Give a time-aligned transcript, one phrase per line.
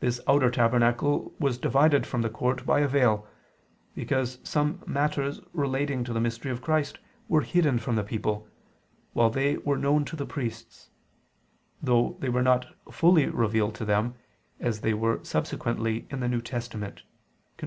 [0.00, 3.28] This outer tabernacle was divided from the court by a veil;
[3.94, 8.48] because some matters relating to the mystery of Christ were hidden from the people,
[9.12, 10.88] while they were known to the priests:
[11.82, 14.14] though they were not fully revealed to them,
[14.58, 17.02] as they were subsequently in the New Testament
[17.58, 17.60] (cf.